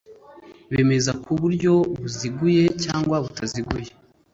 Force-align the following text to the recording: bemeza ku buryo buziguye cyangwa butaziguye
bemeza 0.71 1.11
ku 1.23 1.31
buryo 1.41 1.73
buziguye 1.99 2.63
cyangwa 2.83 3.15
butaziguye 3.23 3.89